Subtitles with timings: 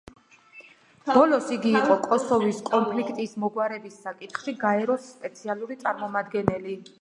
[1.09, 6.77] ბოლოს იგი იყო კოსოვოს კონფლიქტის მოგვარების საკითხში გაეროს სპეციალური წარმომადგენელი.